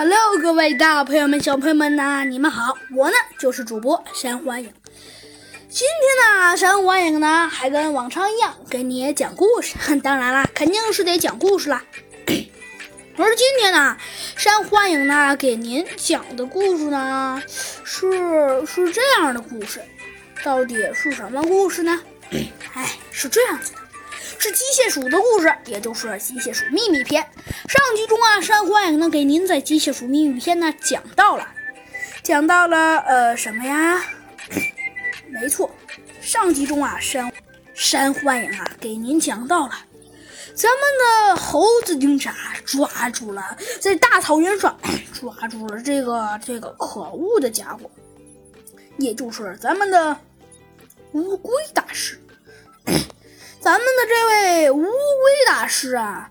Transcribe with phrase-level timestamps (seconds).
[0.00, 2.78] Hello，各位大朋友们、小朋友们呐，你们好！
[2.94, 4.72] 我呢就是主播山欢迎。
[5.68, 9.74] 今天呢，山欢迎呢还跟往常一样给你讲故事。
[10.00, 11.82] 当然啦，肯定是得讲故事啦。
[13.18, 13.96] 而今天呢，
[14.36, 17.42] 山欢迎呢给您讲的故事呢
[17.82, 18.08] 是
[18.66, 19.82] 是这样的故事，
[20.44, 22.00] 到底是什么故事呢？
[22.72, 23.78] 哎，是这样子的。
[24.40, 27.20] 是机械鼠的故事，也就是《机械鼠秘密篇》。
[27.68, 31.44] 上集中啊，山欢迎呢给您在《机械鼠秘密篇》呢讲到了，
[32.22, 34.00] 讲到了呃什么呀？
[35.28, 35.68] 没错，
[36.20, 37.32] 上集中啊，山
[37.74, 39.72] 山欢迎啊给您讲到了，
[40.54, 42.32] 咱们的猴子警长
[42.64, 44.78] 抓住了在大草原上
[45.12, 47.90] 抓住了这个这个可恶的家伙，
[48.98, 50.16] 也就是咱们的
[51.10, 52.20] 乌龟大师。
[53.60, 54.90] 咱们的这位乌龟
[55.46, 56.30] 大师啊，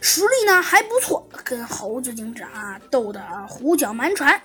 [0.00, 4.40] 实力呢还不错，跟猴子警长啊斗得胡搅蛮缠。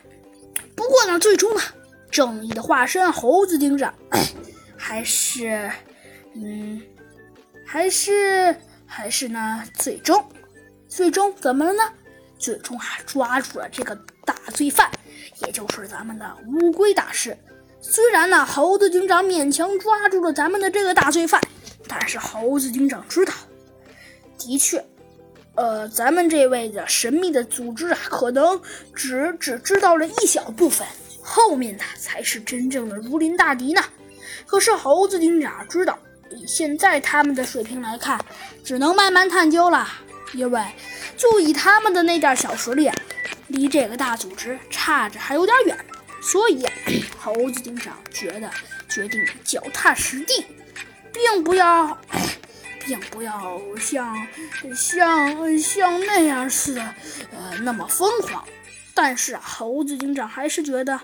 [0.75, 1.61] 不过呢，最终呢，
[2.09, 3.93] 正义的化身猴子警长
[4.77, 5.69] 还是，
[6.35, 6.81] 嗯，
[7.65, 10.25] 还是还是呢，最终，
[10.87, 11.83] 最终怎么了呢？
[12.39, 14.89] 最终啊，抓住了这个大罪犯，
[15.45, 17.37] 也就是咱们的乌龟大师。
[17.81, 21.41] 虽然呢，猴子警长勉强抓住了咱们的这个大罪犯。
[21.87, 23.33] 但是猴子警长知道，
[24.37, 24.83] 的确，
[25.55, 28.59] 呃，咱们这位的神秘的组织啊，可能
[28.93, 30.85] 只只知道了一小部分，
[31.21, 33.81] 后面的才是真正的如临大敌呢。
[34.45, 35.97] 可是猴子警长知道，
[36.31, 38.19] 以现在他们的水平来看，
[38.63, 39.87] 只能慢慢探究了，
[40.33, 40.61] 因为
[41.15, 42.91] 就以他们的那点小实力，
[43.47, 45.77] 离这个大组织差着还有点远。
[46.21, 46.65] 所以，
[47.21, 48.49] 猴子警长觉得
[48.89, 50.43] 决定脚踏实地。
[51.15, 51.97] 并不要，
[52.85, 54.27] 并不要像
[54.75, 56.81] 像像那样似的，
[57.31, 58.45] 呃，那么疯狂。
[58.93, 60.99] 但是猴子警长还是觉得，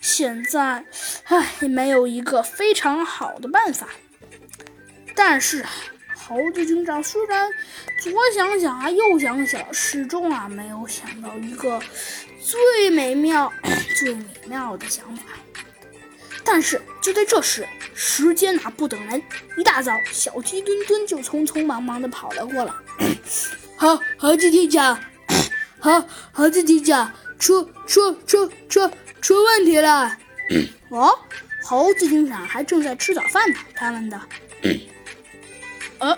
[0.00, 0.84] 现在，
[1.24, 3.88] 唉，没有一个非常好的办法。
[5.16, 5.64] 但是
[6.16, 7.48] 猴子警长虽然
[8.00, 11.80] 左想想啊，右想想，始终啊没有想到一个
[12.40, 13.52] 最美妙、
[13.98, 15.24] 最美妙的想法。
[16.44, 19.22] 但是就在这时，时间哪不等人，
[19.56, 22.72] 一大早，小鸡墩墩就匆匆忙忙的跑了过来。
[23.76, 24.98] 好，猴子警长，
[25.80, 28.90] 好，猴子警长，出出出出
[29.20, 30.16] 出问题了！
[30.90, 31.18] 哦，
[31.62, 33.58] 猴子警长还正在吃早饭呢。
[33.74, 34.20] 他问道
[35.98, 36.16] ：“呃，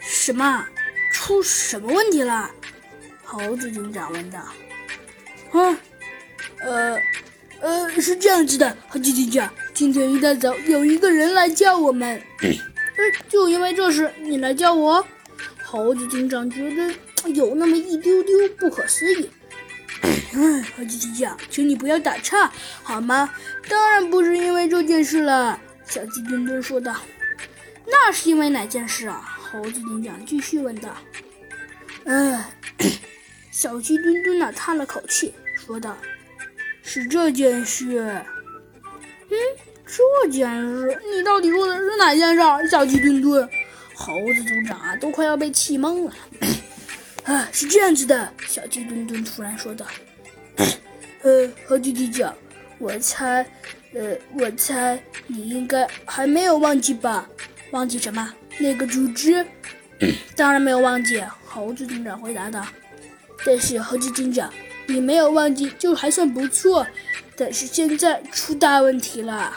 [0.00, 0.66] 什么？
[1.12, 2.50] 出什么问题了？”
[3.22, 4.40] 猴子警长问道。
[5.52, 5.78] “啊，
[6.60, 6.98] 呃。”
[7.62, 12.20] 呃，是这样子的，猴子警长，今天一大早有一个人来叫我们，
[13.30, 15.06] 就因为这事你来叫我？
[15.62, 16.92] 猴子警长觉得
[17.30, 19.30] 有那么一丢丢不可思议。
[20.02, 22.52] 哎，猴子警长，请你不要打岔
[22.82, 23.32] 好吗？
[23.68, 26.96] 当然不是因为这件事了，小鸡墩墩说道。
[27.86, 29.38] 那是因为哪件事啊？
[29.38, 30.96] 猴子警长继续问道。
[32.06, 32.44] 哎，
[33.52, 35.96] 小鸡墩墩呢叹了口气说道。
[36.82, 37.98] 是这件事，
[39.30, 39.36] 嗯，
[39.86, 42.40] 这件事，你到底说的是哪件事？
[42.70, 43.48] 小鸡墩墩，
[43.94, 46.12] 猴子组长啊，都快要被气懵了。
[47.24, 49.86] 啊，是这样子的，小鸡墩墩突然说道
[51.22, 52.34] ：“呃，猴子警长，
[52.78, 53.46] 我猜，
[53.94, 57.28] 呃，我猜你应该还没有忘记吧？
[57.70, 58.34] 忘记什么？
[58.58, 59.46] 那个组织？
[60.34, 62.66] 当然没有忘记。”猴子警长回答道。
[63.44, 64.52] 但是猴子警长。
[64.86, 66.86] 你没有忘记就还算不错，
[67.36, 69.56] 但是现在出大问题了。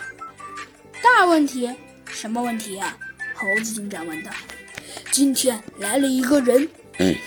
[1.04, 1.70] 大问题？
[2.08, 2.98] 什么问题啊？
[3.34, 4.32] 猴子警长问道。
[5.12, 6.68] 今天来了一个人，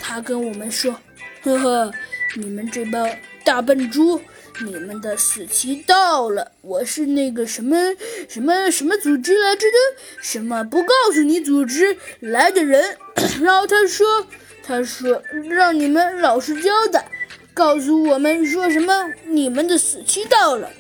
[0.01, 0.99] 他跟我们说
[1.43, 1.93] ：“呵呵，
[2.37, 3.09] 你们这帮
[3.45, 4.21] 大笨猪，
[4.65, 6.53] 你们的死期到了。
[6.63, 7.77] 我是那个什么
[8.29, 9.77] 什么什么组织来着的，
[10.23, 12.97] 什么不告诉你组织来的人。
[13.43, 14.27] 然后他说，
[14.63, 17.07] 他说让你们老实交代。”
[17.59, 18.95] 告诉我们说什么？
[19.25, 20.71] 你们的死期到了，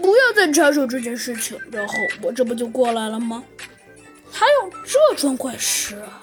[0.00, 1.58] 不要再插手这件事情。
[1.72, 3.42] 然后我这不就过来了吗？
[4.30, 6.22] 还有这桩怪事啊！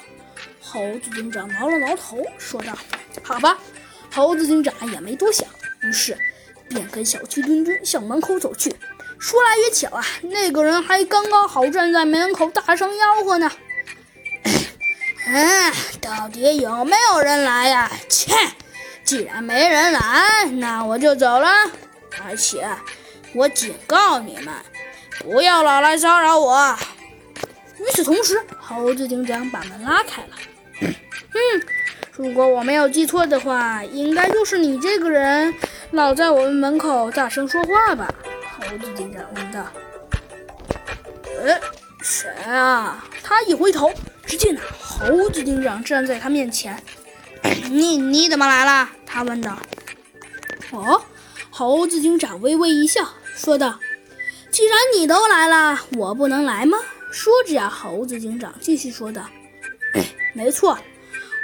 [0.61, 2.71] 猴子警长挠了挠头，说道
[3.21, 3.59] ：“好吧。”
[4.09, 5.45] 猴子警长也没多想，
[5.83, 6.17] 于是
[6.69, 8.73] 便跟小鸡墩墩向门口走去。
[9.19, 13.51] 说来也巧啊，那个人还刚刚好站在门口，大声吆喝呢。
[15.27, 17.91] 嗯， 到底有没有人来呀？
[18.07, 18.33] 切！
[19.05, 21.47] 既然没人来，那我就走了。
[22.23, 22.67] 而且，
[23.35, 24.51] 我警告你们，
[25.19, 26.75] 不要老来骚扰我。
[27.77, 30.29] 与此同时，猴子警长把门拉开了。
[30.79, 31.61] 嗯，
[32.13, 35.53] 如果我没有记错的话，应该就是你这个人
[35.91, 38.11] 老在我们门口大声说话吧？
[38.57, 39.67] 猴子警长问道。
[41.45, 41.59] 哎，
[42.01, 43.05] 谁啊？
[43.21, 43.91] 他一回头，
[44.25, 46.81] 只见猴子警长站在他面前。
[47.71, 48.89] 你你怎么来了？
[49.05, 49.57] 他问道。
[50.71, 51.01] 哦，
[51.49, 53.79] 猴子警长微微一笑，说道
[54.51, 56.77] ：“既然你都来了，我不能来吗？”
[57.11, 59.29] 说着呀，猴子警长继续说道
[60.33, 60.77] ：“没错，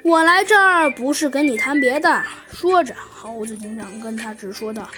[0.03, 4.89] 我来这儿不是跟你谈别的。”说着，猴子警长跟他直说道：“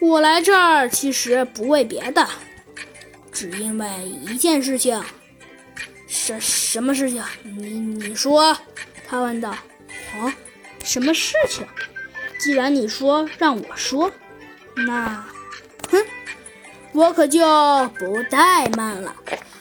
[0.00, 2.28] 我来这儿其实不为别的，
[3.32, 3.86] 只因为
[4.28, 5.02] 一件事情。
[6.06, 7.24] ”“什什么事情？
[7.42, 8.54] 你你说？”
[9.08, 9.56] 他问道。
[10.18, 10.34] “啊，
[10.84, 11.66] 什么事情？”
[12.38, 14.10] 既然你说让我说，
[14.86, 15.24] 那，
[15.90, 16.04] 哼，
[16.92, 17.40] 我可就
[17.98, 19.14] 不怠慢了。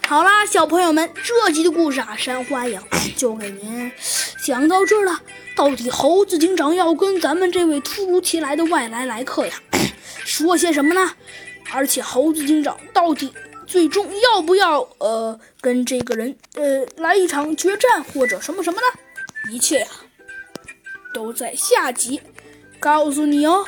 [0.08, 2.82] 好啦，小朋友们，这集的故事啊，山花影
[3.18, 3.92] 就给您
[4.46, 5.22] 讲到这儿了。
[5.56, 9.54] 到底猴子警长要跟咱们这位突如其来的外来来客呀
[10.24, 11.12] 说些什么呢？
[11.72, 13.34] 而且猴子警长到底
[13.68, 19.52] 最终要不要呃跟这个人呃来一场决战或者什么什么呢？
[19.52, 19.88] 一切呀
[21.20, 22.22] 都在下集。
[22.80, 23.66] 告诉你哦。